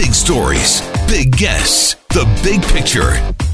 [0.00, 3.10] Big stories, big guests, the big picture.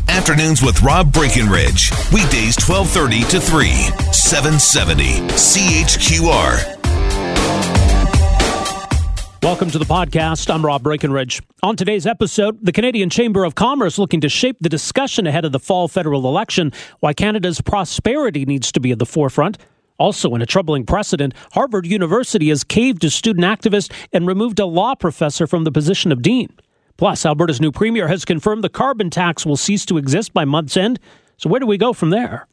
[0.09, 1.91] Afternoons with Rob Breckenridge.
[2.13, 3.69] Weekdays 1230 to 3,
[4.13, 6.77] 770 CHQR.
[9.43, 10.49] Welcome to the podcast.
[10.49, 11.43] I'm Rob Breckenridge.
[11.65, 15.51] On today's episode, the Canadian Chamber of Commerce looking to shape the discussion ahead of
[15.51, 19.59] the fall federal election, why Canada's prosperity needs to be at the forefront.
[19.99, 24.67] Also, in a troubling precedent, Harvard University has caved to student activists and removed a
[24.67, 26.55] law professor from the position of dean.
[26.97, 30.77] Plus, Alberta's new premier has confirmed the carbon tax will cease to exist by month's
[30.77, 30.99] end.
[31.37, 32.47] So, where do we go from there?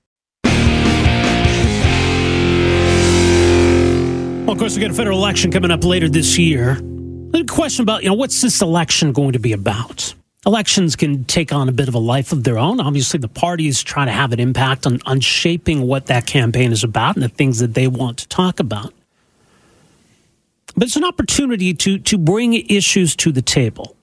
[4.43, 6.75] Well, of course, we got a federal election coming up later this year.
[6.75, 10.13] The question about, you know, what's this election going to be about?
[10.45, 12.81] Elections can take on a bit of a life of their own.
[12.81, 16.83] Obviously, the parties try to have an impact on, on shaping what that campaign is
[16.83, 18.93] about and the things that they want to talk about.
[20.75, 23.95] But it's an opportunity to, to bring issues to the table.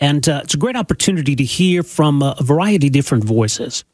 [0.00, 3.84] And uh, it's a great opportunity to hear from a variety of different voices.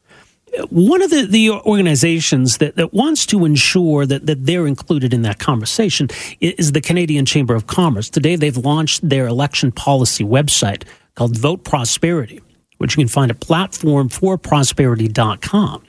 [0.69, 5.21] One of the, the organizations that, that wants to ensure that, that they're included in
[5.23, 6.07] that conversation
[6.39, 8.09] is the Canadian Chamber of Commerce.
[8.09, 10.83] Today, they've launched their election policy website
[11.19, 12.39] called Vote Prosperity,
[12.77, 15.83] which you can find at platformforprosperity.com.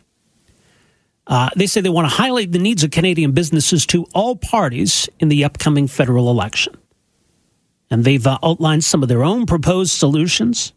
[1.28, 5.08] Uh, they say they want to highlight the needs of Canadian businesses to all parties
[5.20, 6.77] in the upcoming federal election.
[7.92, 10.73] And they've uh, outlined some of their own proposed solutions,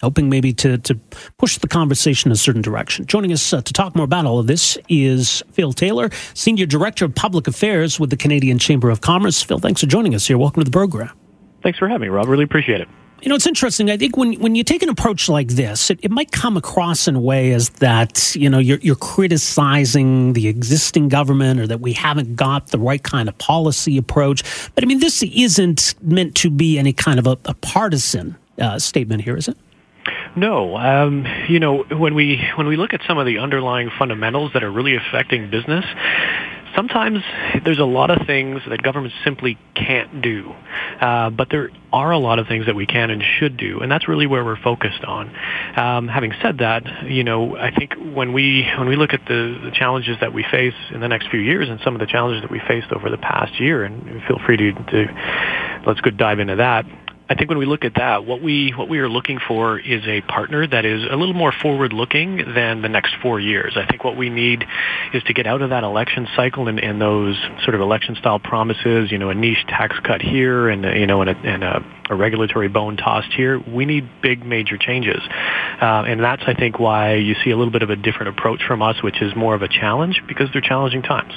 [0.00, 0.94] hoping maybe to, to
[1.36, 3.04] push the conversation in a certain direction.
[3.04, 7.04] Joining us uh, to talk more about all of this is Phil Taylor, Senior Director
[7.04, 9.42] of Public Affairs with the Canadian Chamber of Commerce.
[9.42, 10.38] Phil, thanks for joining us here.
[10.38, 11.10] Welcome to the program.
[11.64, 12.28] Thanks for having me, Rob.
[12.28, 12.86] Really appreciate it.
[13.20, 13.90] You know, it's interesting.
[13.90, 17.08] I think when when you take an approach like this, it, it might come across
[17.08, 21.80] in a way as that you know you're, you're criticizing the existing government or that
[21.80, 24.44] we haven't got the right kind of policy approach.
[24.74, 28.78] But I mean, this isn't meant to be any kind of a, a partisan uh,
[28.78, 29.56] statement here, is it?
[30.36, 34.52] No, um, you know when we when we look at some of the underlying fundamentals
[34.52, 35.84] that are really affecting business,
[36.74, 37.20] sometimes
[37.64, 40.52] there's a lot of things that governments simply can't do,
[41.00, 43.90] uh, but there are a lot of things that we can and should do, and
[43.90, 45.34] that's really where we're focused on.
[45.76, 49.60] Um, having said that, you know, I think when we when we look at the,
[49.64, 52.42] the challenges that we face in the next few years, and some of the challenges
[52.42, 56.38] that we faced over the past year, and feel free to, to let's go dive
[56.38, 56.84] into that.
[57.30, 60.02] I think when we look at that, what we what we are looking for is
[60.06, 63.76] a partner that is a little more forward-looking than the next four years.
[63.76, 64.64] I think what we need
[65.12, 69.12] is to get out of that election cycle and, and those sort of election-style promises.
[69.12, 72.14] You know, a niche tax cut here, and you know, and a, and a, a
[72.14, 73.58] regulatory bone tossed here.
[73.58, 75.20] We need big, major changes,
[75.82, 78.62] uh, and that's I think why you see a little bit of a different approach
[78.66, 81.34] from us, which is more of a challenge because they're challenging times.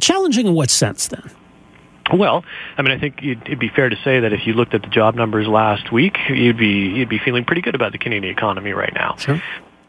[0.00, 1.30] Challenging in what sense, then?
[2.12, 2.44] Well,
[2.76, 4.88] I mean, I think it'd be fair to say that if you looked at the
[4.88, 8.72] job numbers last week, you'd be you'd be feeling pretty good about the Canadian economy
[8.72, 9.16] right now.
[9.16, 9.40] Sure.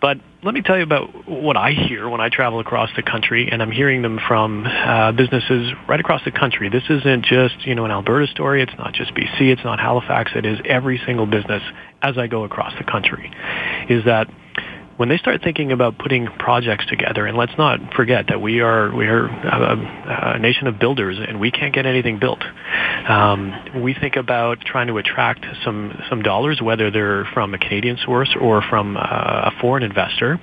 [0.01, 3.49] But let me tell you about what I hear when I travel across the country,
[3.51, 6.69] and I'm hearing them from uh, businesses right across the country.
[6.69, 8.63] This isn't just you know an Alberta story.
[8.63, 9.41] It's not just BC.
[9.41, 10.31] It's not Halifax.
[10.35, 11.61] It is every single business
[12.01, 13.31] as I go across the country.
[13.89, 14.27] Is that
[14.97, 18.93] when they start thinking about putting projects together, and let's not forget that we are
[18.95, 22.43] we are a, a nation of builders, and we can't get anything built.
[23.07, 27.97] Um, we think about trying to attract some some dollars, whether they're from a Canadian
[28.05, 30.39] source or from a foreign investor.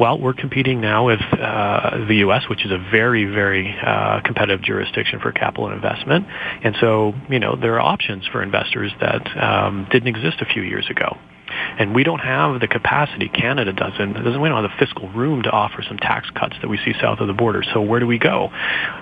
[0.00, 4.62] Well, we're competing now with uh, the U.S., which is a very, very uh, competitive
[4.62, 6.26] jurisdiction for capital investment,
[6.62, 10.62] and so you know there are options for investors that um, didn't exist a few
[10.62, 11.18] years ago.
[11.78, 15.42] And we don't have the capacity, Canada doesn't, doesn't we don't have the fiscal room
[15.42, 17.62] to offer some tax cuts that we see south of the border.
[17.72, 18.50] So where do we go?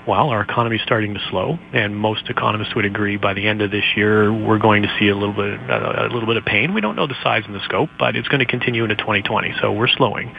[0.06, 3.62] Well, our economy is starting to slow, and most economists would agree by the end
[3.62, 6.74] of this year we're going to see a little bit a little bit of pain.
[6.74, 9.54] We don't know the size and the scope, but it's going to continue into 2020.
[9.60, 10.34] So we're slowing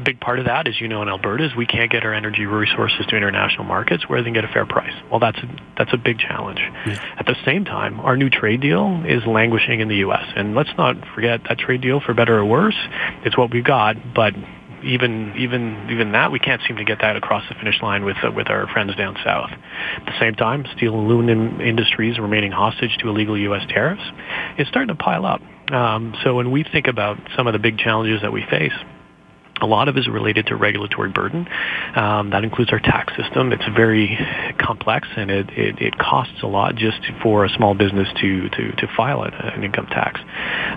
[0.00, 2.46] big part of that, as you know, in Alberta, is we can't get our energy
[2.46, 4.94] resources to international markets where they can get a fair price.
[5.10, 6.60] Well, that's a, that's a big challenge.
[6.86, 7.14] Yeah.
[7.18, 10.24] At the same time, our new trade deal is languishing in the U.S.
[10.36, 12.76] And let's not forget that trade deal, for better or worse,
[13.24, 14.34] it's what we've got, but
[14.82, 18.16] even even even that we can't seem to get that across the finish line with
[18.24, 19.50] uh, with our friends down south.
[19.50, 23.62] At the same time, steel and aluminum industries remaining hostage to illegal U.S.
[23.68, 24.02] tariffs
[24.58, 25.40] is starting to pile up.
[25.70, 28.72] Um, so when we think about some of the big challenges that we face,
[29.60, 31.48] a lot of it is related to regulatory burden.
[31.94, 33.52] Um, that includes our tax system.
[33.52, 34.18] It's very
[34.58, 38.72] complex and it, it, it, costs a lot just for a small business to, to,
[38.72, 40.20] to file an income tax.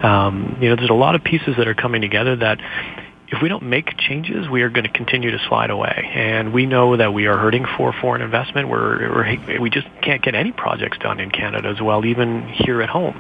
[0.04, 2.60] Um, you know, there's a lot of pieces that are coming together that
[3.34, 6.12] if we don't make changes, we are going to continue to slide away.
[6.14, 8.70] And we know that we are hurting for foreign investment.
[8.70, 12.82] We're, we're we just can't get any projects done in Canada as well, even here
[12.84, 13.20] at home.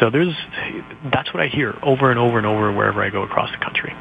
[0.00, 0.34] So there's
[1.12, 3.94] that's what I hear over and over and over wherever I go across the country.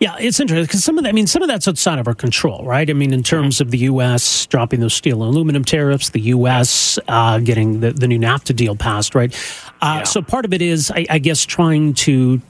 [0.00, 2.14] Yeah, it's interesting because some of that, I mean, some of that's outside of our
[2.14, 2.88] control, right?
[2.88, 4.46] I mean, in terms of the U.S.
[4.46, 7.00] dropping those steel and aluminum tariffs, the U.S.
[7.08, 9.34] Uh, getting the, the new NAFTA deal passed, right?
[9.82, 10.02] Uh, yeah.
[10.04, 12.40] So part of it is, I, I guess, trying to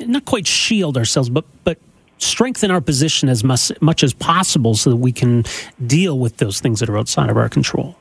[0.00, 1.78] not quite shield ourselves, but but
[2.16, 5.44] strengthen our position as much, much as possible so that we can
[5.86, 7.96] deal with those things that are outside of our control.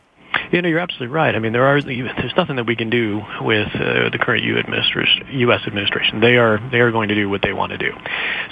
[0.52, 1.36] You know, you're absolutely right.
[1.36, 5.62] I mean, there are there's nothing that we can do with uh, the current U.S.
[5.68, 6.22] administration.
[6.22, 7.92] They are they are going to do what they want to do.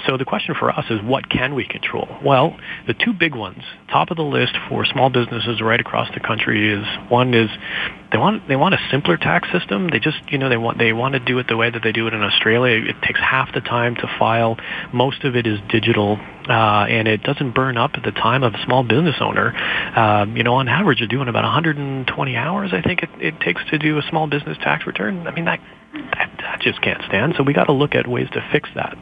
[0.06, 2.06] So the question for us is, what can we control?
[2.24, 2.56] Well,
[2.86, 6.72] the two big ones, top of the list for small businesses right across the country
[6.72, 7.48] is one is
[8.12, 9.88] they want they want a simpler tax system.
[9.90, 11.92] They just you know they want they want to do it the way that they
[11.92, 12.84] do it in Australia.
[12.88, 14.56] It takes half the time to file.
[14.92, 18.54] Most of it is digital, uh, and it doesn't burn up at the time of
[18.54, 19.54] a small business owner.
[19.56, 21.44] Uh, you know, on average, you're doing about
[21.86, 22.70] 120 hours.
[22.72, 25.26] I think it, it takes to do a small business tax return.
[25.26, 25.60] I mean that
[25.94, 27.34] that, that just can't stand.
[27.36, 28.96] So we got to look at ways to fix that.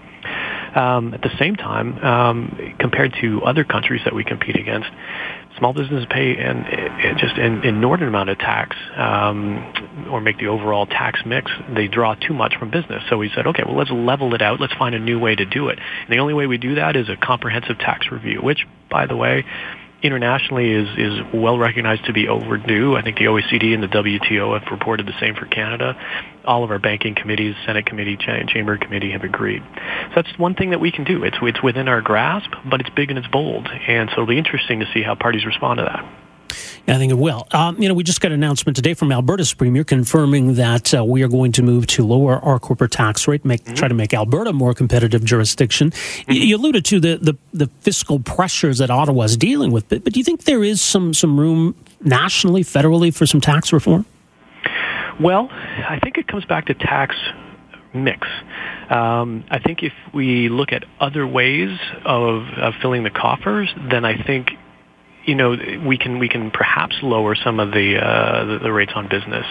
[0.77, 4.89] Um, at the same time, um, compared to other countries that we compete against,
[5.59, 10.87] small businesses pay an, just an inordinate amount of tax um, or make the overall
[10.87, 11.51] tax mix.
[11.75, 13.05] They draw too much from business.
[13.09, 14.61] So we said, okay, well, let's level it out.
[14.61, 15.79] Let's find a new way to do it.
[15.79, 19.17] And the only way we do that is a comprehensive tax review, which, by the
[19.17, 19.45] way,
[20.05, 22.95] internationally is, is well recognized to be overdue.
[22.95, 25.97] I think the OECD and the WTO have reported the same for Canada.
[26.45, 29.63] All of our banking committees, Senate committee, Chamber committee have agreed.
[29.63, 31.25] So that's one thing that we can do.
[31.25, 33.67] It's, it's within our grasp, but it's big and it's bold.
[33.67, 36.24] And so it'll be interesting to see how parties respond to that.
[36.87, 37.47] I think it will.
[37.53, 41.03] Um, you know, we just got an announcement today from Alberta's premier confirming that uh,
[41.05, 43.75] we are going to move to lower our corporate tax rate, make mm-hmm.
[43.75, 45.91] try to make Alberta a more competitive jurisdiction.
[45.91, 46.33] Mm-hmm.
[46.33, 50.13] You, alluded to the, the, the fiscal pressures that Ottawa is dealing with, but, but
[50.13, 54.05] do you think there is some some room nationally, federally, for some tax reform?
[55.21, 57.17] Well, I think it comes back to tax
[57.95, 58.27] mix.
[58.91, 64.05] Um, I think if we look at other ways of, of filling the coffers, then
[64.05, 64.51] I think
[65.27, 65.57] you know,
[65.87, 69.47] we can we can perhaps lower some of the uh, the, the rates on business,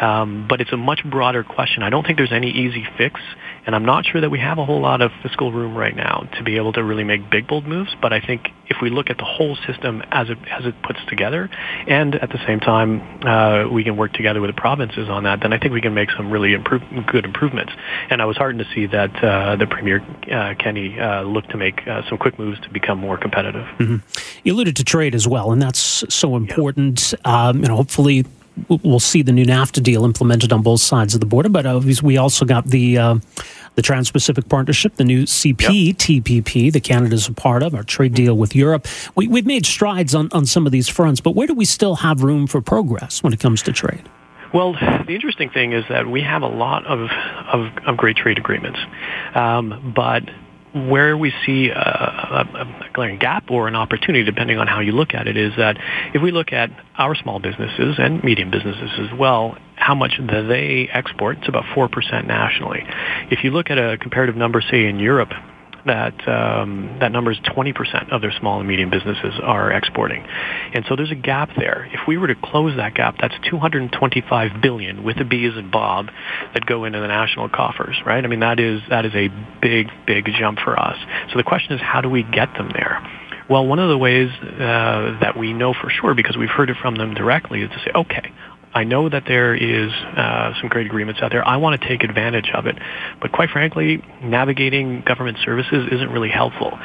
[0.00, 1.82] um, but it's a much broader question.
[1.82, 3.20] I don't think there's any easy fix,
[3.66, 6.28] and I'm not sure that we have a whole lot of fiscal room right now
[6.36, 7.94] to be able to really make big bold moves.
[8.00, 10.98] But I think if we look at the whole system as it as it puts
[11.08, 11.50] together,
[11.86, 15.40] and at the same time uh, we can work together with the provinces on that,
[15.40, 17.72] then I think we can make some really improve, good improvements.
[18.08, 21.56] And I was heartened to see that uh, the Premier uh, Kenney uh, looked to
[21.56, 23.66] make uh, some quick moves to become more competitive.
[23.78, 23.96] Mm-hmm.
[24.44, 27.14] You alluded to trade as well, and that's so important.
[27.24, 27.48] Yeah.
[27.48, 28.24] Um, you know, hopefully
[28.68, 31.48] we'll see the new NAFTA deal implemented on both sides of the border.
[31.48, 33.18] But uh, we also got the uh,
[33.76, 35.96] the Trans-Pacific Partnership, the new CP yep.
[35.96, 38.86] TPP that Canada's a part of, our trade deal with Europe.
[39.14, 41.96] We, we've made strides on, on some of these fronts, but where do we still
[41.96, 44.08] have room for progress when it comes to trade?
[44.52, 47.08] Well, the interesting thing is that we have a lot of
[47.52, 48.80] of, of great trade agreements,
[49.34, 50.24] um, but
[50.74, 54.92] where we see a, a, a, glaring gap or an opportunity, depending on how you
[54.92, 55.76] look at it, is that
[56.14, 60.46] if we look at our small businesses and medium businesses as well, how much do
[60.46, 62.84] they export, it's about 4% nationally.
[63.30, 65.30] If you look at a comparative number, say in Europe,
[65.86, 70.24] that um, that number is 20% of their small and medium businesses are exporting,
[70.74, 71.88] and so there's a gap there.
[71.92, 76.10] If we were to close that gap, that's 225 billion with the B's and Bob
[76.54, 78.24] that go into the national coffers, right?
[78.24, 79.28] I mean that is that is a
[79.60, 80.96] big big jump for us.
[81.30, 83.00] So the question is, how do we get them there?
[83.50, 86.76] Well, one of the ways uh, that we know for sure, because we've heard it
[86.80, 88.30] from them directly, is to say, okay,
[88.72, 91.46] I know that there is uh, some great agreements out there.
[91.46, 92.76] I want to take advantage of it.
[93.20, 96.78] But quite frankly, navigating government services isn't really helpful.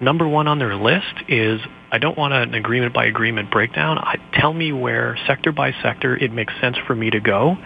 [0.00, 3.98] Number one on their list is I don't want an agreement by agreement breakdown.
[3.98, 7.56] I, tell me where sector by sector it makes sense for me to go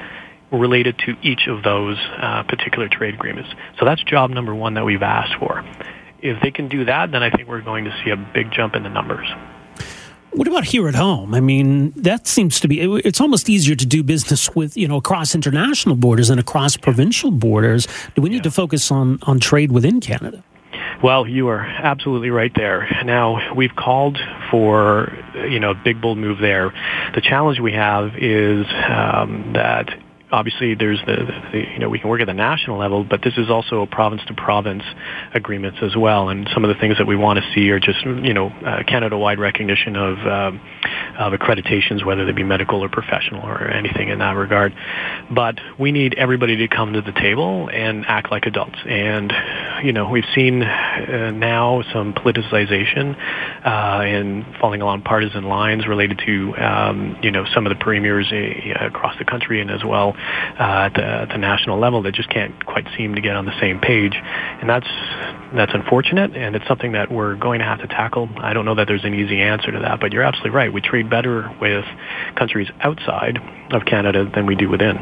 [0.53, 3.51] related to each of those uh, particular trade agreements.
[3.79, 5.65] So that's job number one that we've asked for.
[6.21, 8.75] If they can do that, then I think we're going to see a big jump
[8.75, 9.27] in the numbers.
[10.37, 11.35] What about here at home?
[11.35, 14.99] I mean, that seems to be, it's almost easier to do business with, you know,
[14.99, 17.89] across international borders and across provincial borders.
[18.15, 18.43] Do we need yeah.
[18.43, 20.45] to focus on, on trade within Canada?
[21.03, 22.87] Well, you are absolutely right there.
[23.03, 24.19] Now, we've called
[24.51, 25.11] for,
[25.49, 26.71] you know, a big bold move there.
[27.15, 29.89] The challenge we have is um, that
[30.33, 31.17] obviously there's the,
[31.53, 33.87] the, you know we can work at the national level, but this is also a
[33.87, 34.83] province to province
[35.35, 36.29] agreements as well.
[36.29, 38.83] And some of the things that we want to see are just you know uh,
[38.87, 40.61] Canada-wide recognition of um,
[41.19, 44.75] of accreditations, whether they be medical or professional or anything in that regard.
[45.31, 48.79] But we need everybody to come to the table and act like adults.
[48.87, 49.33] And
[49.85, 53.17] you know we've seen uh, now some politicization
[53.65, 58.33] uh, and falling along partisan lines related to um, you know some of the premiers
[58.33, 60.16] uh, across the country and as well
[60.59, 63.47] uh, at, the, at the national level that just can't quite seem to get on
[63.47, 64.89] the same page, and that's
[65.55, 68.29] that's unfortunate, and it's something that we're going to have to tackle.
[68.39, 70.73] I don't know that there's an easy answer to that, but you're absolutely right.
[70.73, 71.85] We trade better with
[72.37, 73.39] countries outside
[73.71, 74.99] of Canada than we do within.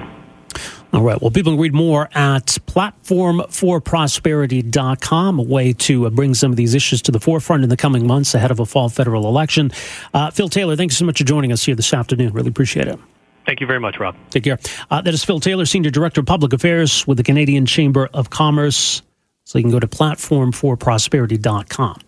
[0.94, 1.21] All right.
[1.21, 6.73] Well, people can read more at platformforprosperity.com, a way to uh, bring some of these
[6.73, 9.73] issues to the forefront in the coming months ahead of a fall federal election.
[10.12, 12.33] Uh, Phil Taylor, thank you so much for joining us here this afternoon.
[12.33, 13.00] Really appreciate it.
[13.47, 14.15] Thank you very much, Rob.
[14.31, 14.59] Take care.
[14.91, 18.31] Uh, that is Phil Taylor, Senior Director of Public Affairs with the Canadian Chamber of
[18.31, 19.03] Commerce.
[19.45, 22.01] So you can go to platformforprosperity.com.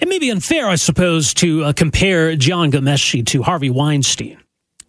[0.00, 4.38] It may be unfair, I suppose, to uh, compare Jian Ghomeshi to Harvey Weinstein.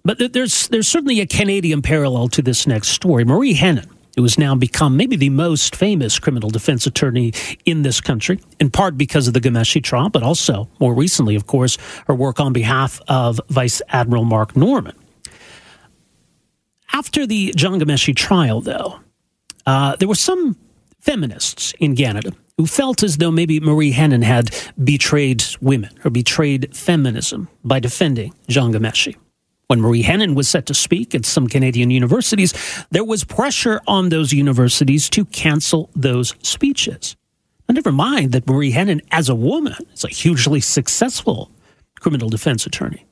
[0.03, 3.23] But there's, there's certainly a Canadian parallel to this next story.
[3.23, 7.33] Marie Henein who has now become maybe the most famous criminal defense attorney
[7.65, 11.47] in this country, in part because of the Ghomeshi trial, but also, more recently, of
[11.47, 11.77] course,
[12.07, 14.95] her work on behalf of Vice Admiral Mark Norman.
[16.93, 18.99] After the Jian Ghomeshi trial, though,
[19.65, 20.55] uh, there were some
[20.99, 24.51] feminists in Canada who felt as though maybe Marie Henein had
[24.83, 29.15] betrayed women or betrayed feminism by defending Jian Ghomeshi.
[29.67, 32.53] When Marie Henein was set to speak at some Canadian universities,
[32.91, 37.15] there was pressure on those universities to cancel those speeches.
[37.67, 41.49] And never mind that Marie Henein, as a woman, is a hugely successful
[41.99, 43.05] criminal defense attorney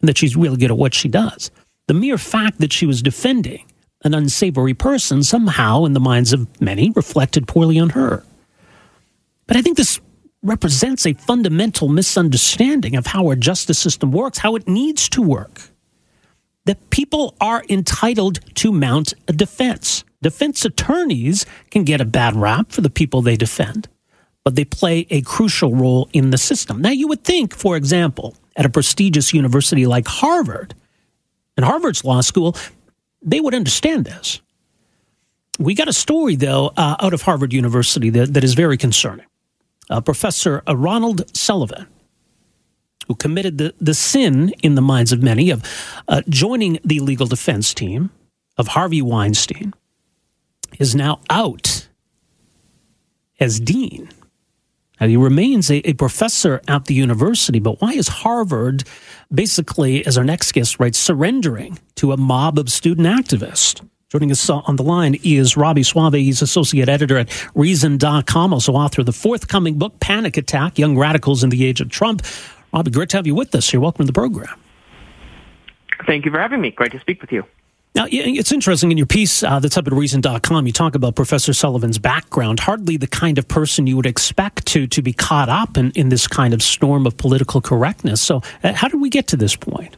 [0.00, 1.50] and that she's really good at what she does.
[1.86, 3.64] The mere fact that she was defending
[4.04, 8.22] an unsavory person somehow, in the minds of many, reflected poorly on her.
[9.46, 9.98] But I think this
[10.42, 15.70] represents a fundamental misunderstanding of how our justice system works, how it needs to work
[16.64, 20.04] that people are entitled to mount a defense.
[20.22, 23.88] Defense attorneys can get a bad rap for the people they defend,
[24.42, 26.80] but they play a crucial role in the system.
[26.80, 30.74] Now, you would think, for example, at a prestigious university like Harvard,
[31.56, 32.56] and Harvard's law school,
[33.22, 34.40] they would understand this.
[35.58, 39.26] We got a story, though, uh, out of Harvard University that, that is very concerning.
[39.88, 41.86] Uh, Professor Ronald Sullivan
[43.06, 45.62] who committed the, the sin in the minds of many of
[46.08, 48.10] uh, joining the legal defense team
[48.56, 49.74] of Harvey Weinstein,
[50.78, 51.88] is now out
[53.40, 54.08] as dean.
[55.00, 58.84] Now, he remains a, a, professor at the university, but why is Harvard
[59.32, 63.84] basically, as our next guest writes, surrendering to a mob of student activists?
[64.08, 66.12] Joining us on the line is Robby Soave.
[66.12, 71.42] He's associate editor at Reason.com, also author of the forthcoming book, Panic Attack Young Radicals
[71.42, 72.22] in the Age of Trump.
[72.74, 73.78] Robby, great to have you with us here.
[73.78, 74.60] Welcome to the program.
[76.06, 76.72] Thank you for having me.
[76.72, 77.44] Great to speak with you.
[77.94, 81.52] Now, it's interesting in your piece uh, that's up at Reason.com, you talk about Professor
[81.52, 82.58] Sullivan's background.
[82.58, 86.08] Hardly the kind of person you would expect to, to be caught up in, in
[86.08, 88.20] this kind of storm of political correctness.
[88.20, 89.96] So, uh, how did we get to this point?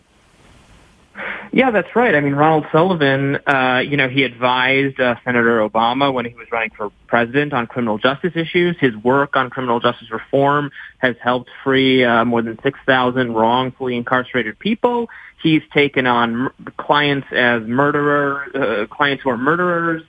[1.57, 2.15] Yeah, that's right.
[2.15, 6.47] I mean, Ronald Sullivan, uh, you know, he advised uh, Senator Obama when he was
[6.53, 8.77] running for president on criminal justice issues.
[8.79, 14.59] His work on criminal justice reform has helped free uh, more than 6,000 wrongfully incarcerated
[14.59, 15.09] people.
[15.43, 20.03] He's taken on clients as murderers, uh, clients who are murderers,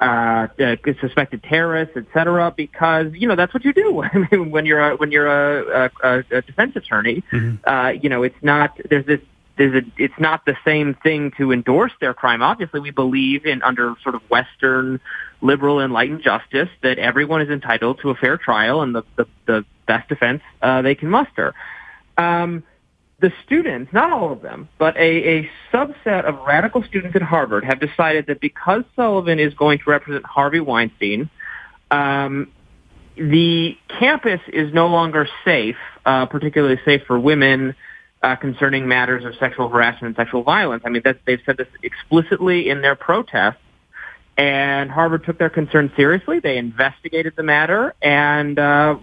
[0.00, 2.54] uh, uh, suspected terrorists, etc.
[2.56, 4.02] Because you know that's what you do.
[4.02, 7.68] I mean, when you're a, when you're a, a, a defense attorney, mm-hmm.
[7.68, 9.20] uh, you know it's not there's this
[9.56, 12.42] there's a, it's not the same thing to endorse their crime.
[12.42, 15.00] Obviously, we believe in under sort of Western
[15.40, 19.64] liberal enlightened justice that everyone is entitled to a fair trial and the, the, the
[19.86, 21.54] best defense uh, they can muster.
[22.16, 22.62] Um,
[23.20, 27.64] the students, not all of them, but a, a subset of radical students at Harvard
[27.64, 31.30] have decided that because Sullivan is going to represent Harvey Weinstein,
[31.90, 32.50] um,
[33.16, 37.76] the campus is no longer safe, uh, particularly safe for women,
[38.22, 40.82] uh, concerning matters of sexual harassment and sexual violence.
[40.86, 43.58] I mean, that, they've said this explicitly in their protests.
[44.36, 46.40] And Harvard took their concerns seriously.
[46.40, 48.96] They investigated the matter, and uh,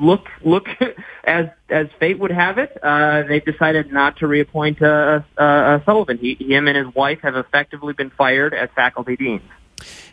[0.00, 0.68] look, look,
[1.24, 5.84] as as fate would have it, uh, they've decided not to reappoint uh, uh, uh,
[5.84, 6.18] Sullivan.
[6.18, 9.42] He, him and his wife have effectively been fired as faculty deans.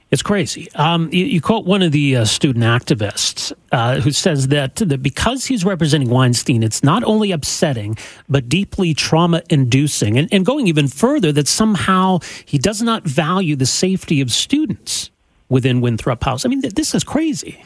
[0.09, 0.71] It's crazy.
[0.73, 5.03] Um, you, you, quote one of the uh, student activists uh, who says that, that
[5.03, 7.97] because he's representing Weinstein, it's not only upsetting,
[8.29, 10.17] but deeply trauma inducing.
[10.17, 15.11] And, and going even further, that somehow he does not value the safety of students
[15.49, 16.45] within Winthrop House.
[16.45, 17.65] I mean, this is crazy.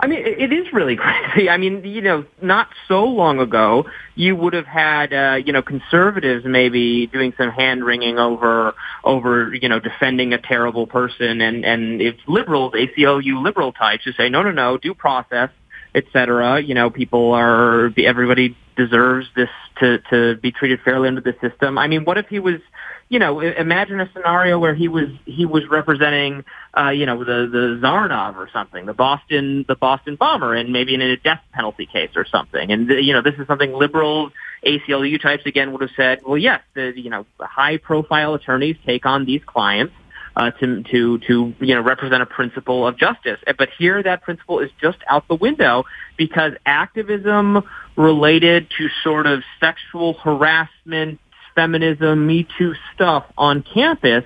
[0.00, 0.96] I mean, it is really
[1.34, 1.48] crazy.
[1.48, 5.62] I mean, you know, not so long ago, you would have had, uh, you know,
[5.62, 11.64] conservatives maybe doing some hand wringing over, over, you know, defending a terrible person, and
[11.64, 15.50] and if liberals, ACLU liberal types, who say, no, no, no, due process,
[15.94, 16.60] et cetera.
[16.60, 19.50] You know, people are, everybody deserves this
[19.80, 21.76] to to be treated fairly under the system.
[21.76, 22.60] I mean, what if he was
[23.08, 26.44] you know, imagine a scenario where he was he was representing,
[26.76, 30.94] uh, you know, the the Tsarnaev or something, the Boston the Boston bomber, and maybe
[30.94, 32.70] in a death penalty case or something.
[32.70, 34.32] And you know, this is something liberals,
[34.64, 39.06] ACLU types again would have said, well, yes, the you know, high profile attorneys take
[39.06, 39.94] on these clients.
[40.36, 44.60] Uh, to to to you know represent a principle of justice, but here that principle
[44.60, 45.84] is just out the window
[46.16, 47.64] because activism
[47.96, 51.18] related to sort of sexual harassment,
[51.58, 54.24] feminism, Me Too stuff on campus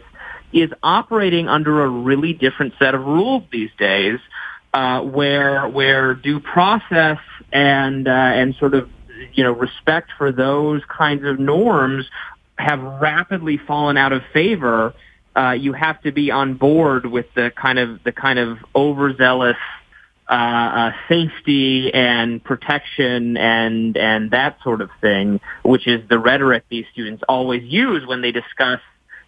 [0.52, 4.18] is operating under a really different set of rules these days,
[4.74, 7.16] uh, where where due process
[7.50, 8.90] and uh, and sort of
[9.32, 12.04] you know respect for those kinds of norms
[12.58, 14.92] have rapidly fallen out of favor.
[15.34, 19.56] Uh, you have to be on board with the kind of the kind of overzealous
[20.28, 26.64] uh, uh, safety and protection and and that sort of thing, which is the rhetoric
[26.68, 28.80] these students always use when they discuss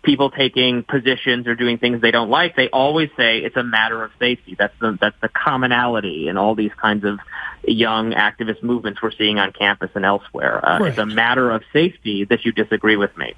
[0.05, 2.55] people taking positions or doing things they don't like.
[2.55, 4.55] They always say it's a matter of safety.
[4.57, 7.19] That's the that's the commonality in all these kinds of
[7.67, 10.65] young activist movements we're seeing on campus and elsewhere.
[10.65, 10.89] Uh, right.
[10.91, 13.35] It's a matter of safety that you disagree with me.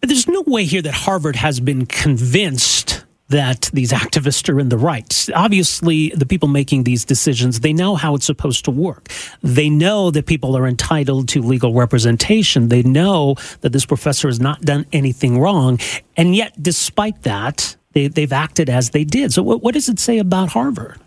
[0.00, 4.70] But there's no way here that Harvard has been convinced that these activists are in
[4.70, 5.28] the right.
[5.34, 9.08] Obviously, the people making these decisions, they know how it's supposed to work.
[9.42, 12.68] They know that people are entitled to legal representation.
[12.68, 15.78] They know that this professor has not done anything wrong.
[16.16, 19.32] And yet, despite that, they, they've acted as they did.
[19.32, 20.98] So, what, what does it say about Harvard?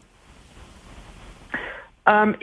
[2.05, 2.35] Um,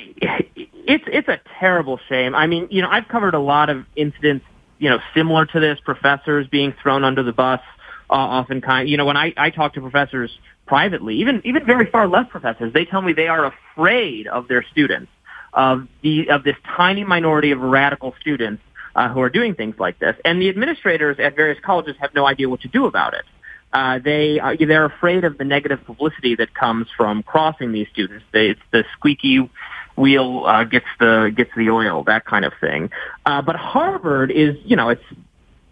[0.88, 2.34] it's it's a terrible shame.
[2.34, 4.46] I mean, you know, I've covered a lot of incidents,
[4.78, 7.60] you know, similar to this, professors being thrown under the bus
[8.10, 8.88] uh, often kind.
[8.88, 10.30] You know, when I, I talk to professors
[10.66, 14.64] privately, even even very far left professors, they tell me they are afraid of their
[14.70, 15.10] students,
[15.52, 18.62] of the of this tiny minority of radical students
[18.94, 22.26] uh, who are doing things like this, and the administrators at various colleges have no
[22.26, 23.24] idea what to do about it.
[23.72, 28.24] Uh, they are, they're afraid of the negative publicity that comes from crossing these students.
[28.32, 29.50] They, it's the squeaky
[29.94, 32.90] wheel uh, gets the gets the oil, that kind of thing.
[33.26, 35.04] Uh, but Harvard is, you know, it's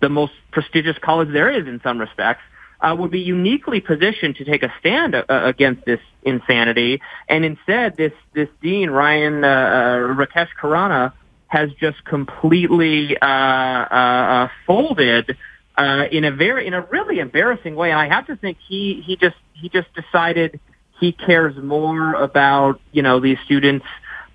[0.00, 2.42] the most prestigious college there is in some respects,
[2.80, 7.00] uh, would be uniquely positioned to take a stand uh, against this insanity.
[7.28, 11.12] And instead, this this dean Ryan uh, uh, Rakesh Khurana
[11.48, 15.36] has just completely uh, uh, folded
[15.78, 17.90] uh in a very in a really embarrassing way.
[17.90, 20.58] And I have to think he he just he just decided
[21.00, 23.86] he cares more about you know these students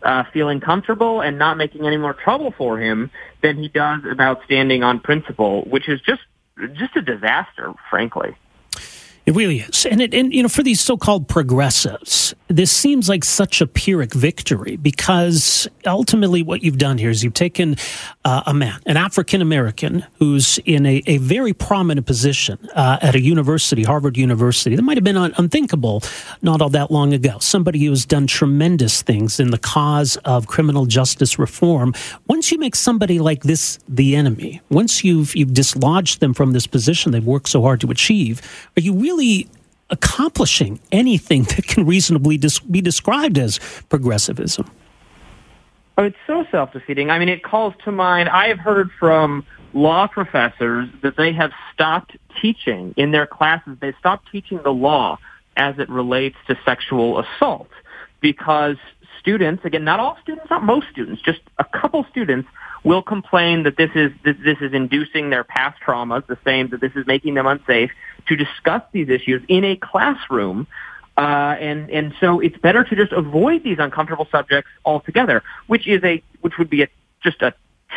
[0.04, 3.12] uh, feeling comfortable and not making any more trouble for him
[3.42, 6.22] than he does about standing on principle, which is just
[6.74, 8.36] just a disaster, frankly.
[9.26, 9.86] It really is.
[9.86, 13.68] And, it, and, you know, for these so called progressives, this seems like such a
[13.68, 17.76] Pyrrhic victory because ultimately what you've done here is you've taken
[18.26, 23.16] uh, a man, an African American, who's in a, a, very prominent position uh, at
[23.16, 26.04] a university, Harvard University, that might have been un- unthinkable
[26.42, 27.38] not all that long ago.
[27.40, 31.94] Somebody who has done tremendous things in the cause of criminal justice reform.
[32.28, 36.68] Once you make somebody like this the enemy, once you've, you've dislodged them from this
[36.68, 38.42] position they've worked so hard to achieve,
[38.78, 39.47] are you really really
[39.89, 44.69] accomplishing anything that can reasonably dis- be described as progressivism.
[45.97, 47.10] Oh, it's so self-defeating.
[47.10, 48.30] I mean, it calls to mind.
[48.30, 53.78] I have heard from law professors that they have stopped teaching in their classes.
[53.82, 55.19] They stopped teaching the law
[55.58, 57.69] as it relates to sexual assault
[58.21, 58.78] because
[59.19, 62.47] students, again, not all students, not most students, just a couple students
[62.84, 66.82] will complain that this is this, this is inducing their past traumas, the same that
[66.82, 67.91] this is making them unsafe
[68.28, 70.67] to discuss these issues in a classroom.
[71.17, 76.04] Uh, and and so it's better to just avoid these uncomfortable subjects altogether, which is
[76.04, 76.88] a which would be a
[77.22, 77.54] just a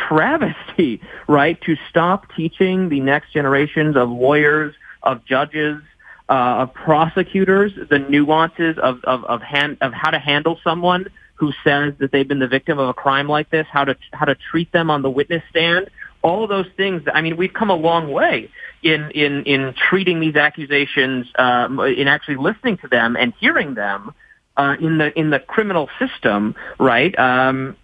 [0.07, 1.59] travesty, right?
[1.61, 5.81] To stop teaching the next generations of lawyers, of judges,
[6.29, 11.51] uh, of prosecutors the nuances of of of, hand, of how to handle someone who
[11.63, 14.35] says that they've been the victim of a crime like this, how to how to
[14.35, 15.89] treat them on the witness stand,
[16.21, 17.03] all those things.
[17.13, 18.49] I mean, we've come a long way
[18.81, 24.13] in in in treating these accusations, um, in actually listening to them and hearing them
[24.57, 27.17] uh, in the in the criminal system, right?
[27.19, 27.75] Um,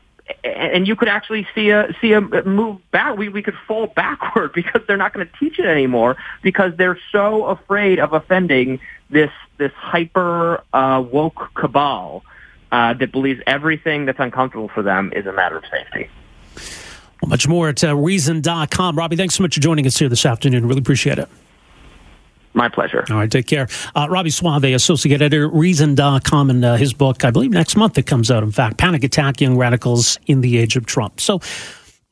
[0.43, 3.17] and you could actually see a see a move back.
[3.17, 6.99] We we could fall backward because they're not going to teach it anymore because they're
[7.11, 12.23] so afraid of offending this this hyper uh, woke cabal
[12.71, 16.09] uh, that believes everything that's uncomfortable for them is a matter of safety.
[17.21, 18.97] Well, much more at uh, Reason.com.
[18.97, 20.67] Robby, thanks so much for joining us here this afternoon.
[20.67, 21.29] Really appreciate it.
[22.53, 23.05] My pleasure.
[23.09, 23.67] All right, take care.
[23.95, 28.05] Uh, Robby Soave, Associate Editor, Reason.com, and uh, his book, I believe next month it
[28.05, 31.21] comes out, in fact, Panic Attack Young Radicals in the Age of Trump.
[31.21, 31.39] So,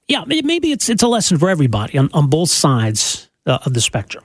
[0.07, 3.81] yeah, maybe it's, it's a lesson for everybody on, on both sides uh, of the
[3.81, 4.23] spectrum.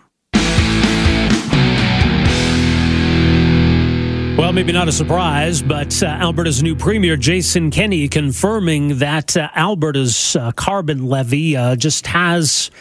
[4.37, 9.49] Well, maybe not a surprise, but uh, Alberta's new premier, Jason Kenney, confirming that uh,
[9.55, 12.73] Alberta's uh, carbon levy uh, just has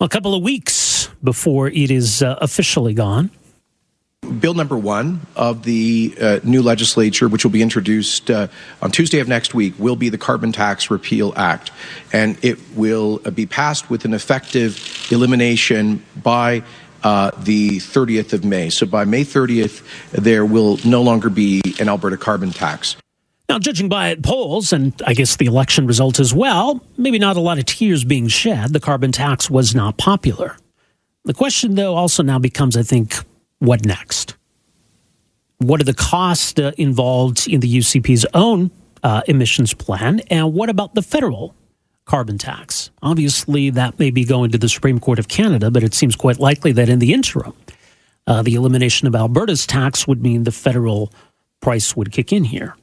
[0.00, 3.30] a couple of weeks before it is uh, officially gone.
[4.38, 8.48] Bill number one of the uh, new legislature, which will be introduced uh,
[8.80, 11.72] on Tuesday of next week, will be the Carbon Tax Repeal Act.
[12.12, 16.62] And it will be passed with an effective elimination by
[17.02, 18.70] uh, the 30th of May.
[18.70, 19.82] So by May 30th,
[20.12, 22.96] there will no longer be an Alberta carbon tax.
[23.48, 27.40] Now, judging by polls and I guess the election result as well, maybe not a
[27.40, 28.72] lot of tears being shed.
[28.72, 30.56] The carbon tax was not popular.
[31.24, 33.14] The question, though, also now becomes, I think,
[33.58, 34.36] what next?
[35.58, 38.70] What are the costs uh, involved in the UCP's own
[39.02, 40.20] uh, emissions plan?
[40.30, 41.54] And what about the federal
[42.10, 42.90] carbon tax?
[43.04, 46.40] Obviously, that may be going to the Supreme Court of Canada, but it seems quite
[46.40, 47.54] likely that in the interim,
[48.26, 51.12] uh, the elimination of Alberta's tax would mean the federal
[51.60, 52.74] price would kick in here.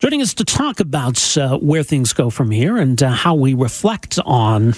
[0.00, 3.54] Joining us to talk about uh, where things go from here and uh, how we
[3.54, 4.74] reflect on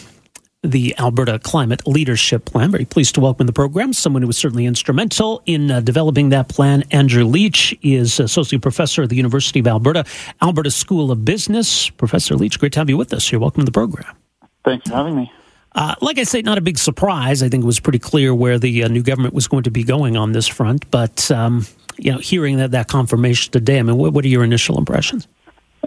[0.63, 2.73] the Alberta Climate Leadership Plan.
[2.73, 6.49] Very pleased to welcome the program someone who was certainly instrumental in uh, developing that
[6.49, 6.83] plan.
[6.91, 10.05] Andrew Leach is Associate Professor at the University of Alberta,
[10.43, 11.91] Alberta School of Business.
[11.91, 13.31] Professor Leach, great to have you with us.
[13.31, 14.17] You're welcome to the program.
[14.65, 15.33] Thanks for having me.
[15.77, 17.41] Uh, like I say, not a big surprise.
[17.43, 19.85] I think it was pretty clear where the uh, new government was going to be
[19.85, 20.91] going on this front.
[20.91, 21.67] But um,
[21.99, 25.29] you know, hearing that that confirmation today, I mean, what, what are your initial impressions?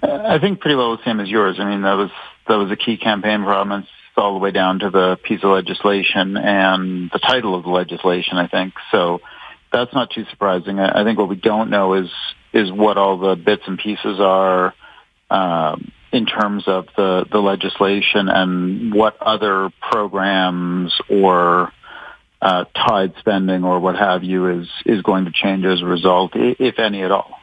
[0.02, 1.58] I think pretty well the same as yours.
[1.60, 2.10] I mean, that was
[2.48, 3.86] that was a key campaign promise
[4.18, 8.38] all the way down to the piece of legislation and the title of the legislation.
[8.38, 9.22] I think so.
[9.72, 10.80] That's not too surprising.
[10.80, 12.10] I, think what we don't know is
[12.54, 14.74] is what all the bits and pieces are
[15.30, 21.72] um, in terms of the the legislation and what other programs or
[22.42, 26.32] uh, tide spending or what have you is is going to change as a result,
[26.36, 27.41] if any at all.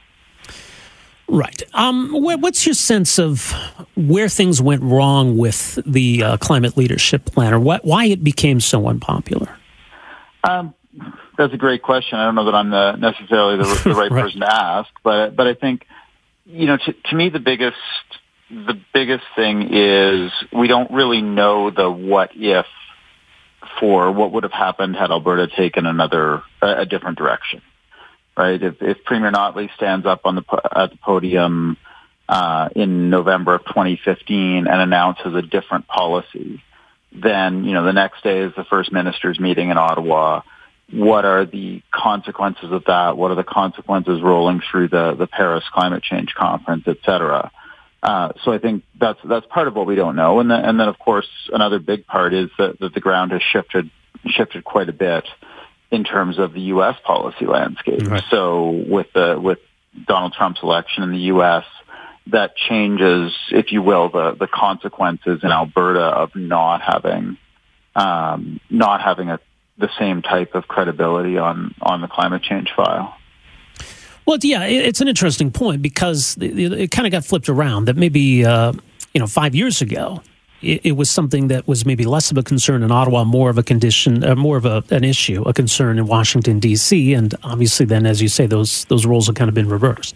[1.28, 1.62] Right.
[1.74, 3.52] Um, what's your sense of
[3.94, 8.60] where things went wrong with the uh, climate leadership plan, or what, why it became
[8.60, 9.54] so unpopular?
[10.42, 10.74] Um,
[11.36, 12.18] that's a great question.
[12.18, 15.36] I don't know that I'm the, necessarily the, the right, right, person to ask, but
[15.36, 15.86] but I think
[16.46, 17.76] you know to, to me the biggest
[18.50, 22.66] the biggest thing is we don't really know the what if
[23.78, 27.62] for what would have happened had Alberta taken another a, a different direction,
[28.38, 28.62] right?
[28.62, 31.76] If, if Premier Notley stands up on the at the podium
[32.28, 36.62] uh, in November of 2015 and announces a different policy,
[37.12, 40.42] then you know the next day is the first minister's meeting in Ottawa.
[40.90, 43.18] What are the consequences of that?
[43.18, 47.50] What are the consequences rolling through the the Paris Climate Change Conference, et cetera?
[48.00, 50.78] Uh, so I think that's that's part of what we don't know, and then, and
[50.78, 53.90] then of course another big part is that, that the ground has shifted
[54.26, 55.24] shifted quite a bit
[55.90, 56.96] in terms of the U.S.
[57.04, 58.02] policy landscape.
[58.02, 58.22] Right.
[58.30, 59.58] So with the with
[60.06, 61.64] Donald Trump's election in the U.S.,
[62.28, 67.38] that changes, if you will, the the consequences in Alberta of not having
[67.96, 69.40] um, not having a
[69.78, 73.14] the same type of credibility on on the climate change file.
[74.26, 77.86] Well, yeah, it's an interesting point because it, kind of got flipped around.
[77.86, 78.72] That maybe uh,
[79.14, 80.22] you know five years ago,
[80.62, 83.58] it, it, was something that was maybe less of a concern in Ottawa, more of
[83.58, 87.14] a condition, uh, more of a, an issue, a concern in Washington D.C.
[87.14, 90.14] And obviously, then, as you say, those those roles have kind of been reversed.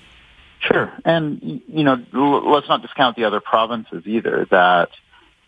[0.60, 4.46] Sure, and you know, let's not discount the other provinces either.
[4.50, 4.90] That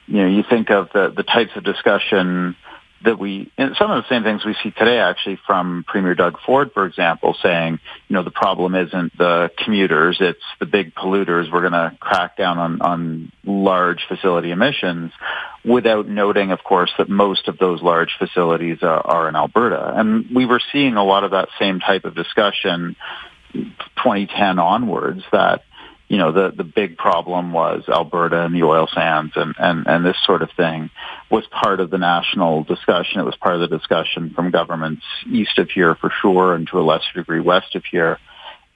[0.06, 2.56] you know, you think of the the types of discussion
[3.04, 6.38] that we, and some of the same things we see today actually from Premier Doug
[6.44, 11.52] Ford, for example, saying, you know, the problem isn't the commuters, it's the big polluters.
[11.52, 15.12] We're going to crack down on, on large facility emissions
[15.64, 19.92] without noting, of course, that most of those large facilities are, are in Alberta.
[19.94, 22.96] And we were seeing a lot of that same type of discussion
[23.52, 25.62] 2010 onwards that
[26.08, 30.04] you know, the, the big problem was Alberta and the oil sands and, and, and
[30.04, 30.90] this sort of thing
[31.30, 33.20] was part of the national discussion.
[33.20, 36.78] It was part of the discussion from governments east of here for sure and to
[36.78, 38.18] a lesser degree west of here.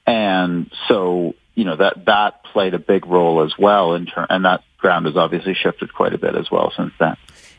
[0.06, 4.46] And so, you know, that, that played a big role as well in turn, and
[4.46, 7.16] that ground has obviously shifted quite a bit as well since then.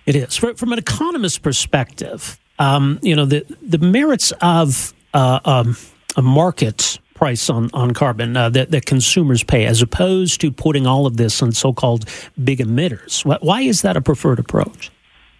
[0.08, 0.36] It is.
[0.36, 5.77] From an economist perspective, um, you know, the, the merits of uh, um,
[6.15, 10.88] a market price on, on carbon uh, that, that consumers pay as opposed to putting
[10.88, 12.05] all of this on so-called
[12.41, 13.25] big emitters.
[13.43, 14.89] Why is that a preferred approach?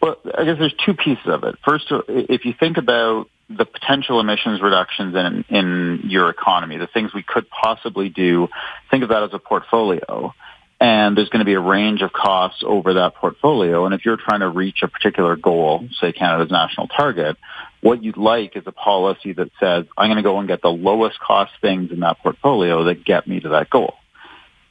[0.02, 1.56] Well, I guess there's two pieces of it.
[1.64, 6.88] First, uh, if you think about the potential emissions reductions in, in your economy, the
[6.88, 8.50] things we could possibly do,
[8.92, 10.34] think of that as a portfolio.
[10.82, 13.86] And there's going to be a range of costs over that portfolio.
[13.86, 17.36] And if you're trying to reach a particular goal, say Canada's national target,
[17.82, 20.70] what you'd like is a policy that says, I'm going to go and get the
[20.70, 23.96] lowest cost things in that portfolio that get me to that goal.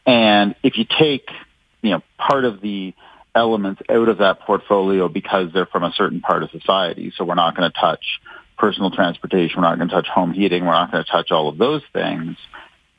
[0.07, 1.29] And if you take,
[1.83, 2.95] you know, part of the
[3.35, 7.35] elements out of that portfolio because they're from a certain part of society, so we're
[7.35, 8.21] not going to touch
[8.57, 11.49] personal transportation, we're not going to touch home heating, we're not going to touch all
[11.49, 12.37] of those things,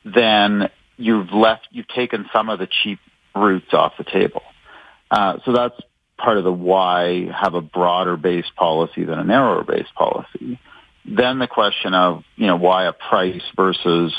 [0.04, 0.70] then
[1.00, 2.98] you've left, you've taken some of the cheap
[3.34, 4.42] routes off the table.
[5.10, 5.74] Uh, so that's
[6.18, 10.60] part of the why have a broader based policy than a narrower based policy.
[11.04, 14.12] Then the question of, you know, why a price versus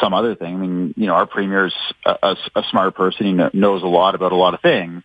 [0.00, 0.54] some other thing.
[0.54, 3.26] I mean, you know, our premier's a, a, a smart person.
[3.26, 5.02] He knows a lot about a lot of things.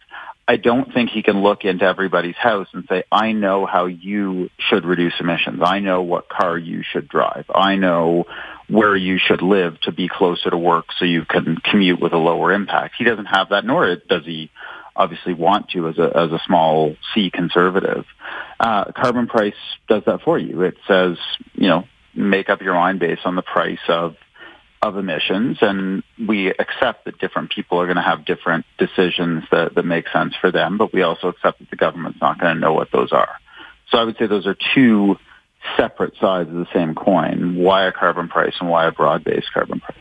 [0.50, 4.50] I don't think he can look into everybody's house and say, I know how you
[4.58, 5.62] should reduce emissions.
[5.64, 7.46] I know what car you should drive.
[7.54, 8.26] I know
[8.68, 12.18] where you should live to be closer to work so you can commute with a
[12.18, 12.96] lower impact.
[12.98, 14.50] He doesn't have that, nor does he
[14.96, 18.06] obviously want to as a, as a small C conservative.
[18.60, 19.54] Uh, carbon price
[19.88, 20.64] does that for you.
[20.64, 21.20] It says,
[21.54, 21.84] you know,
[22.16, 24.16] make up your mind based on the price of
[24.82, 29.76] of emissions and we accept that different people are going to have different decisions that,
[29.76, 32.60] that make sense for them, but we also accept that the government's not going to
[32.60, 33.36] know what those are.
[33.90, 35.18] So I would say those are two
[35.76, 37.56] separate sides of the same coin.
[37.58, 39.98] Why a carbon price and why a broad-based carbon price?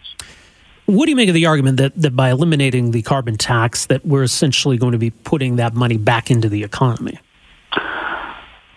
[0.86, 4.06] What do you make of the argument that, that by eliminating the carbon tax, that
[4.06, 7.18] we're essentially going to be putting that money back into the economy?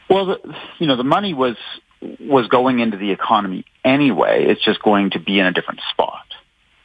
[0.09, 1.55] Well, the, you know, the money was
[2.01, 4.45] was going into the economy anyway.
[4.45, 6.25] It's just going to be in a different spot,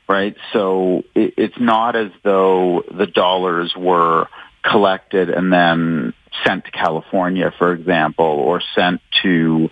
[0.09, 0.37] right?
[0.53, 4.29] So it, it's not as though the dollars were
[4.63, 6.13] collected and then
[6.45, 9.71] sent to California, for example, or sent to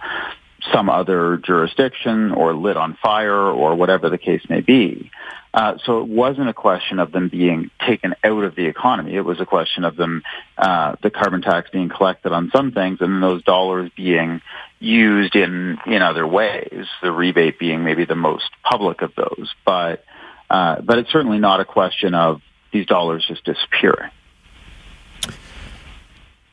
[0.72, 5.10] some other jurisdiction or lit on fire or whatever the case may be.
[5.52, 9.14] Uh, so it wasn't a question of them being taken out of the economy.
[9.14, 10.22] It was a question of them,
[10.58, 14.40] uh, the carbon tax being collected on some things and those dollars being
[14.84, 19.52] used in, in other ways, the rebate being maybe the most public of those.
[19.64, 20.04] But,
[20.50, 22.40] uh, but it's certainly not a question of
[22.72, 24.10] these dollars just disappearing.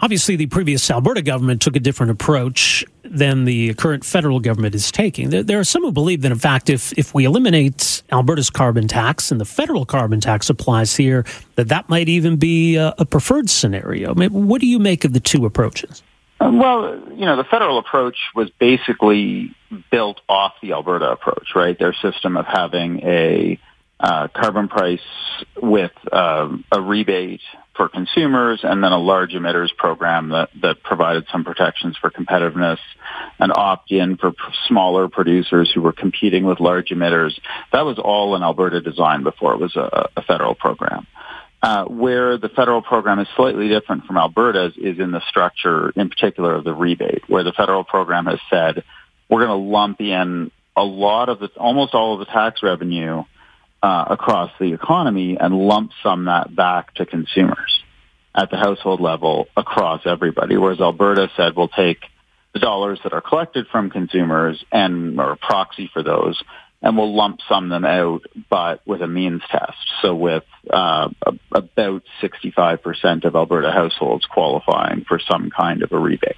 [0.04, 4.91] Obviously, the previous Alberta government took a different approach than the current federal government is
[4.91, 5.30] taking.
[5.30, 9.32] There, are some who believe that, in fact, if, if we eliminate Alberta's carbon tax
[9.32, 13.48] and the federal carbon tax applies here, that that might even be a, a preferred
[13.48, 14.10] scenario.
[14.10, 16.02] I mean, what do you make of the two approaches?
[16.41, 19.56] Well, you know, the federal approach was basically
[19.91, 21.77] built off the Alberta approach, right?
[21.77, 23.60] Their system of having a
[23.99, 24.99] uh, carbon price
[25.62, 27.41] with um, a rebate
[27.75, 32.80] for consumers and then a large emitters program that, that provided some protections for competitiveness
[33.39, 34.34] and opt-in for
[34.67, 37.39] smaller producers who were competing with large emitters.
[37.71, 41.06] That was all an Alberta design before it was a, a federal program.
[41.63, 46.10] Uh, where the federal program is slightly different from Alberta's is in the structure, in
[46.10, 48.84] particular of the rebate, where the federal program has said
[49.30, 53.24] we're going to lump in a lot of the, almost all of the tax revenue
[53.84, 57.84] uh, across the economy and lump sum that back to consumers
[58.34, 60.58] at the household level across everybody.
[60.58, 62.00] Whereas Alberta said we'll take
[62.54, 66.41] the dollars that are collected from consumers and or proxy for those
[66.82, 69.78] and we'll lump sum them out, but with a means test.
[70.02, 71.10] So with uh,
[71.52, 76.36] about 65% of Alberta households qualifying for some kind of a rebate.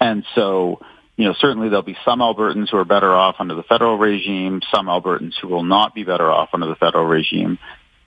[0.00, 0.80] And so
[1.16, 4.60] you know, certainly there'll be some Albertans who are better off under the federal regime,
[4.74, 7.58] some Albertans who will not be better off under the federal regime.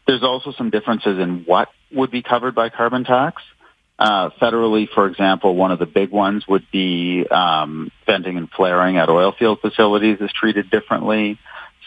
[0.06, 3.42] There's also some differences in what would be covered by carbon tax.
[4.00, 8.98] Uh, federally, for example, one of the big ones would be um, venting and flaring
[8.98, 11.40] at oil field facilities is treated differently.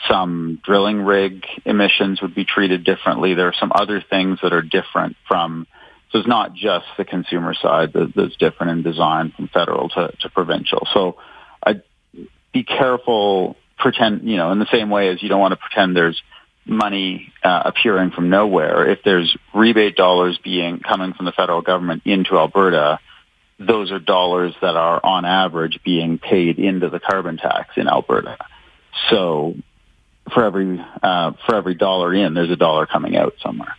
[0.08, 3.34] Some drilling rig emissions would be treated differently.
[3.34, 5.66] There are some other things that are different from
[6.10, 10.12] so it's not just the consumer side that, that's different in design from federal to,
[10.20, 10.86] to provincial.
[10.92, 11.16] So
[11.62, 11.82] I'd
[12.52, 15.96] be careful, pretend, you know, in the same way as you don't want to pretend
[15.96, 16.20] there's
[16.66, 22.02] money uh, appearing from nowhere, if there's rebate dollars being coming from the federal government
[22.04, 22.98] into Alberta,
[23.58, 28.38] those are dollars that are on average being paid into the carbon tax in Alberta.
[29.10, 29.54] So
[30.32, 33.74] for every uh, for every dollar in, there's a dollar coming out somewhere.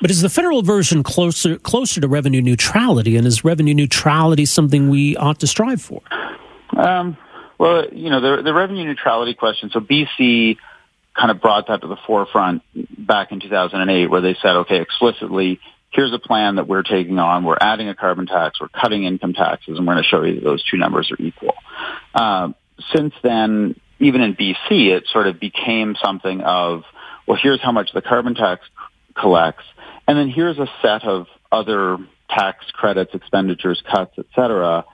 [0.00, 4.88] But is the federal version closer closer to revenue neutrality, and is revenue neutrality something
[4.88, 6.02] we ought to strive for?
[6.76, 7.16] Um,
[7.58, 9.70] well, you know, the, the revenue neutrality question.
[9.70, 10.58] So BC
[11.16, 12.62] kind of brought that to the forefront
[12.98, 17.44] back in 2008, where they said, okay, explicitly, here's a plan that we're taking on.
[17.44, 18.60] We're adding a carbon tax.
[18.60, 21.22] We're cutting income taxes, and we're going to show you that those two numbers are
[21.22, 21.54] equal.
[22.14, 22.50] Uh,
[22.94, 26.82] since then, even in BC, it sort of became something of,
[27.26, 28.62] well, here's how much the carbon tax
[29.18, 29.64] collects,
[30.06, 31.96] and then here's a set of other
[32.28, 34.84] tax credits, expenditures, cuts, et cetera,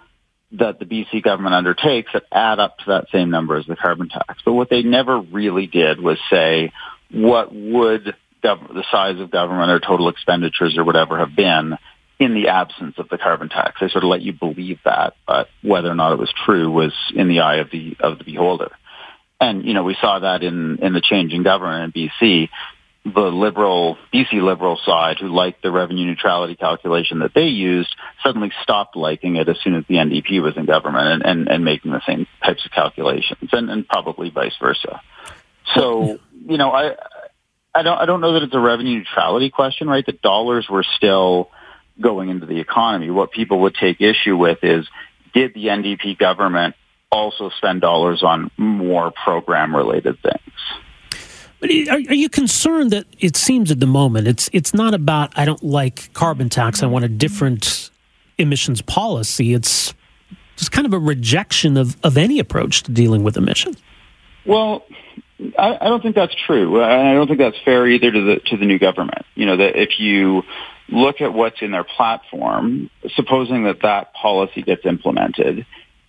[0.59, 4.09] that the BC government undertakes that add up to that same number as the carbon
[4.09, 4.43] tax.
[4.45, 6.73] But what they never really did was say,
[7.11, 11.77] what would gov- the size of government or total expenditures or whatever have been
[12.19, 13.81] in the absence of the carbon tax.
[13.81, 16.93] They sort of let you believe that, but whether or not it was true was
[17.15, 18.71] in the eye of the of the beholder.
[19.41, 22.49] And you know, we saw that in in the change in government in BC
[23.05, 28.53] the liberal, BC liberal side who liked the revenue neutrality calculation that they used suddenly
[28.63, 31.91] stopped liking it as soon as the NDP was in government and, and, and making
[31.91, 35.01] the same types of calculations and, and probably vice versa.
[35.75, 36.95] So, you know, I,
[37.75, 40.07] I don't, I don't know that it's a revenue neutrality question, right?
[40.07, 41.51] The dollars were still
[42.01, 43.11] going into the economy.
[43.11, 44.87] What people would take issue with is,
[45.35, 46.77] did the NDP government
[47.11, 50.82] also spend dollars on more program related things?
[51.63, 55.33] But are, are, you concerned that it seems at the moment it's it's not about
[55.39, 56.83] I don't like carbon tax.
[56.83, 57.89] I want a different
[58.37, 59.55] emissions policy.
[59.55, 59.95] It's
[60.57, 63.77] just kind of a rejection of, of any approach to dealing with emissions.
[64.45, 64.85] Well,
[65.57, 66.83] I, I don't think that's true.
[66.83, 69.25] I don't think that's fair either to the to the new government.
[69.37, 70.43] You know that if you
[70.89, 75.65] look at what's in their platform, supposing that that policy gets implemented,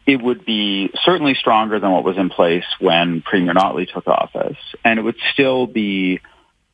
[0.06, 4.58] it would be certainly stronger than what was in place when Premier Notley took office,
[4.84, 6.20] and it would still be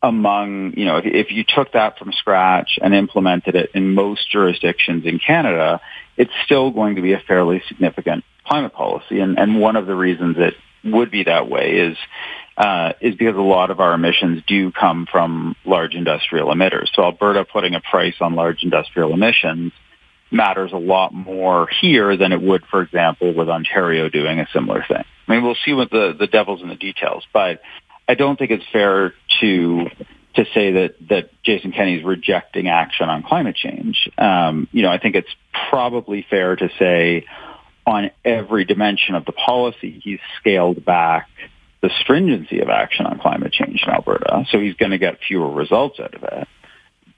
[0.02, 4.32] among, you know, if, if, you took that from scratch and implemented it in most
[4.32, 5.82] jurisdictions in Canada,
[6.15, 9.20] it's still going to be a fairly significant climate policy.
[9.20, 10.54] And, and one of the reasons it
[10.86, 11.98] would be that way is
[12.58, 16.88] uh, is because a lot of our emissions do come from large industrial emitters.
[16.94, 19.72] So Alberta putting a price on large industrial emissions
[20.32, 24.84] matters a lot more here than it would, for example, with Ontario doing a similar
[24.88, 25.04] thing.
[25.28, 27.62] I mean, we'll see what the, the devil's in the details, but
[28.08, 29.88] I don't think it's fair to
[30.36, 34.10] to say that that Jason Kenney is rejecting action on climate change.
[34.18, 35.30] Um, you know, I think it's
[35.70, 37.26] probably fair to say
[37.86, 41.28] on every dimension of the policy, he's scaled back
[41.82, 44.46] the stringency of action on climate change in Alberta.
[44.52, 46.48] So he's going to get fewer results out of it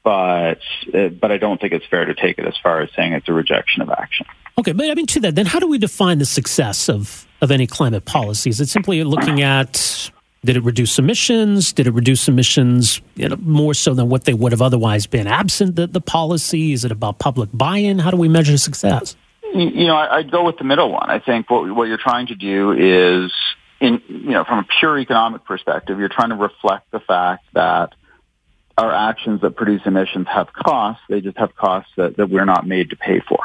[0.04, 0.60] but
[0.94, 3.30] uh, but I don't think it's fair to take it as far as saying it's
[3.30, 4.26] a rejection of action.
[4.58, 7.52] Okay, but I mean to that, then how do we define the success of of
[7.52, 8.50] any climate policy?
[8.50, 10.12] Is it simply looking at
[10.44, 11.72] did it reduce emissions?
[11.72, 15.28] Did it reduce emissions you know, more so than what they would have otherwise been
[15.28, 16.74] absent the, the policy?
[16.74, 18.00] Is it about public buy-in?
[18.00, 19.16] How do we measure success?
[19.54, 21.10] You know, I'd go with the middle one.
[21.10, 23.32] I think what what you're trying to do is,
[23.80, 27.94] in you know, from a pure economic perspective, you're trying to reflect the fact that
[28.78, 31.04] our actions that produce emissions have costs.
[31.10, 33.40] They just have costs that, that we're not made to pay for.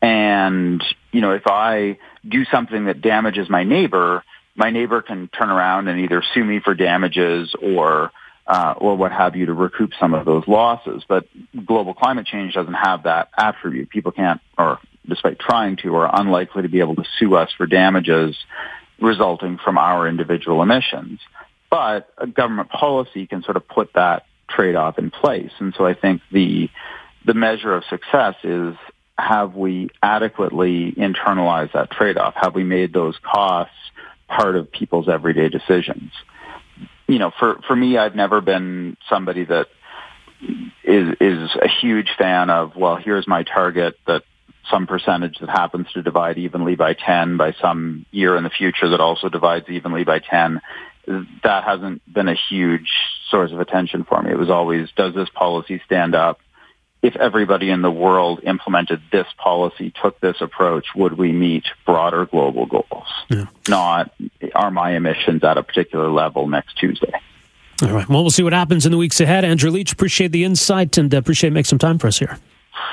[0.00, 5.48] And, you know, if I do something that damages my neighbor, my neighbor can turn
[5.48, 8.10] around and either sue me for damages or,
[8.46, 11.04] uh, or what have you to recoup some of those losses.
[11.08, 11.26] But
[11.64, 13.90] global climate change doesn't have that attribute.
[13.90, 17.66] People can't, or despite trying to, are unlikely to be able to sue us for
[17.66, 18.36] damages
[19.00, 21.20] resulting from our individual emissions.
[21.70, 25.50] But a government policy can sort of put that trade-off in place.
[25.58, 26.70] And so I think the
[27.24, 28.74] the measure of success is
[29.18, 32.34] have we adequately internalized that trade-off?
[32.36, 33.74] Have we made those costs
[34.26, 36.12] part of people's everyday decisions?
[37.06, 39.68] You know, for for me, I've never been somebody that
[40.84, 44.22] is is a huge fan of well, here's my target that
[44.70, 48.88] some percentage that happens to divide evenly by 10 by some year in the future
[48.90, 50.60] that also divides evenly by 10
[51.42, 52.88] that hasn't been a huge
[53.32, 54.30] source of attention for me.
[54.30, 56.38] It was always, does this policy stand up?
[57.02, 62.26] If everybody in the world implemented this policy, took this approach, would we meet broader
[62.26, 63.08] global goals?
[63.28, 63.46] Yeah.
[63.68, 64.12] Not
[64.54, 67.12] are my emissions at a particular level next Tuesday?
[67.82, 68.08] All right.
[68.08, 69.44] Well, we'll see what happens in the weeks ahead.
[69.44, 72.38] Andrew Leach, appreciate the insight and appreciate making some time for us here.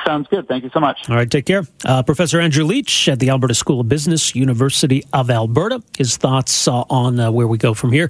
[0.05, 0.47] Sounds good.
[0.47, 1.07] Thank you so much.
[1.07, 1.63] All right, take care.
[1.85, 5.83] Uh, Professor Andrew Leach at the Alberta School of Business, University of Alberta.
[5.97, 8.09] His thoughts uh, on uh, where we go from here.